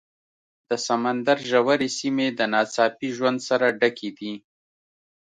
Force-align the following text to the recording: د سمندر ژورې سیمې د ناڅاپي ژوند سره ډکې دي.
د 0.69 0.71
سمندر 0.87 1.37
ژورې 1.49 1.89
سیمې 1.99 2.27
د 2.39 2.39
ناڅاپي 2.53 3.09
ژوند 3.17 3.39
سره 3.49 3.65
ډکې 3.79 4.09
دي. 4.17 4.33